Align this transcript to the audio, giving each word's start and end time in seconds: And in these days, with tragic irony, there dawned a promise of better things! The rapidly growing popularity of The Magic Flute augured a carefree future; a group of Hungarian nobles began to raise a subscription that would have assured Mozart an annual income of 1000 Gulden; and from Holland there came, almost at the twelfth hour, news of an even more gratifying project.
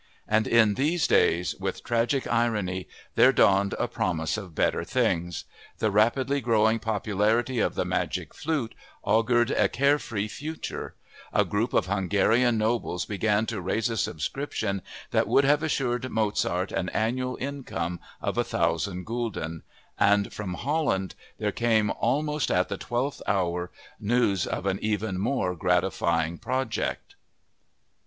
And 0.27 0.47
in 0.47 0.73
these 0.73 1.05
days, 1.05 1.53
with 1.59 1.83
tragic 1.83 2.25
irony, 2.25 2.87
there 3.13 3.31
dawned 3.31 3.75
a 3.77 3.87
promise 3.87 4.35
of 4.35 4.55
better 4.55 4.83
things! 4.83 5.45
The 5.77 5.91
rapidly 5.91 6.41
growing 6.41 6.79
popularity 6.79 7.59
of 7.59 7.75
The 7.75 7.85
Magic 7.85 8.33
Flute 8.33 8.73
augured 9.03 9.51
a 9.51 9.69
carefree 9.69 10.27
future; 10.29 10.95
a 11.31 11.45
group 11.45 11.71
of 11.71 11.85
Hungarian 11.85 12.57
nobles 12.57 13.05
began 13.05 13.45
to 13.45 13.61
raise 13.61 13.91
a 13.91 13.95
subscription 13.95 14.81
that 15.11 15.27
would 15.27 15.43
have 15.43 15.61
assured 15.61 16.09
Mozart 16.09 16.71
an 16.71 16.89
annual 16.89 17.37
income 17.39 17.99
of 18.23 18.37
1000 18.37 19.05
Gulden; 19.05 19.61
and 19.99 20.33
from 20.33 20.55
Holland 20.55 21.13
there 21.37 21.51
came, 21.51 21.91
almost 21.99 22.49
at 22.49 22.69
the 22.69 22.77
twelfth 22.77 23.21
hour, 23.27 23.69
news 23.99 24.47
of 24.47 24.65
an 24.65 24.79
even 24.81 25.19
more 25.19 25.53
gratifying 25.55 26.39
project. 26.39 27.13